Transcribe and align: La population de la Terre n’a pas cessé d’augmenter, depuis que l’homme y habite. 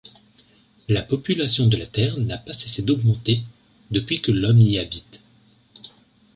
La 0.89 1.03
population 1.03 1.67
de 1.67 1.77
la 1.77 1.85
Terre 1.85 2.17
n’a 2.17 2.39
pas 2.39 2.53
cessé 2.53 2.81
d’augmenter, 2.81 3.43
depuis 3.91 4.19
que 4.19 4.31
l’homme 4.31 4.59
y 4.59 4.79
habite. 4.79 5.21